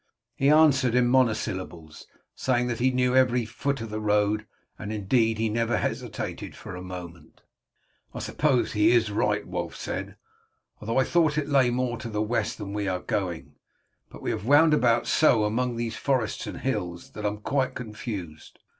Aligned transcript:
He 0.35 0.49
answered 0.49 0.95
in 0.95 1.09
monosyllables, 1.09 2.07
saying 2.33 2.65
that 2.69 2.79
he 2.79 2.89
knew 2.89 3.15
every 3.15 3.45
foot 3.45 3.81
of 3.81 3.91
the 3.91 3.99
road, 4.01 4.47
and 4.79 4.91
indeed 4.91 5.37
he 5.37 5.47
never 5.47 5.77
hesitated 5.77 6.55
for 6.55 6.75
a 6.75 6.81
moment. 6.81 7.41
"I 8.11 8.17
suppose 8.17 8.71
he 8.71 8.93
is 8.93 9.11
right," 9.11 9.47
Wulf 9.47 9.75
said, 9.75 10.15
"although 10.79 10.97
I 10.97 11.03
thought 11.03 11.37
it 11.37 11.49
lay 11.49 11.69
more 11.69 11.99
to 11.99 12.09
the 12.09 12.19
west 12.19 12.57
than 12.57 12.73
we 12.73 12.87
are 12.87 12.97
going, 12.97 13.53
but 14.09 14.23
we 14.23 14.31
have 14.31 14.43
wound 14.43 14.73
about 14.73 15.05
so 15.05 15.43
among 15.43 15.75
these 15.75 15.97
forests 15.97 16.47
and 16.47 16.61
hills 16.61 17.11
that 17.11 17.23
I 17.23 17.27
am 17.29 17.37
quite 17.37 17.75
confused. 17.75 18.57